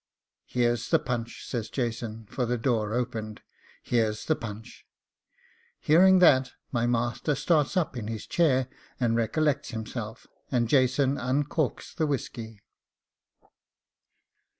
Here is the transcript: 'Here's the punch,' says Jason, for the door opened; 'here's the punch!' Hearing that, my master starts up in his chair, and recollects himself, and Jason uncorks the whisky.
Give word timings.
'Here's 0.47 0.89
the 0.89 0.97
punch,' 0.97 1.45
says 1.47 1.69
Jason, 1.69 2.25
for 2.25 2.47
the 2.47 2.57
door 2.57 2.91
opened; 2.91 3.43
'here's 3.83 4.25
the 4.25 4.35
punch!' 4.35 4.87
Hearing 5.79 6.17
that, 6.17 6.53
my 6.71 6.87
master 6.87 7.35
starts 7.35 7.77
up 7.77 7.95
in 7.95 8.07
his 8.07 8.25
chair, 8.25 8.67
and 8.99 9.15
recollects 9.15 9.69
himself, 9.69 10.25
and 10.49 10.67
Jason 10.67 11.19
uncorks 11.19 11.93
the 11.93 12.07
whisky. 12.07 12.63